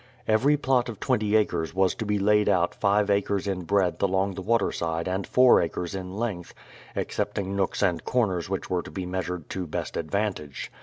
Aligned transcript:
Every 0.27 0.57
plot 0.57 0.89
of 0.89 0.99
twenty 0.99 1.35
acres 1.35 1.75
was 1.75 1.93
to 1.93 2.07
be 2.07 2.17
laid 2.17 2.49
out 2.49 2.73
five 2.73 3.11
acres 3.11 3.45
in 3.47 3.65
breadth 3.65 4.01
along 4.01 4.33
tl;e 4.33 4.41
water 4.43 4.71
side 4.71 5.07
and 5.07 5.27
four 5.27 5.61
acres 5.61 5.93
in 5.93 6.15
length, 6.17 6.55
excepting 6.95 7.55
nooks 7.55 7.83
and 7.83 8.03
corners 8.03 8.49
which 8.49 8.67
were 8.67 8.81
to 8.81 8.89
be 8.89 9.05
measured 9.05 9.47
to 9.51 9.67
best 9.67 9.95
advantage. 9.95 10.71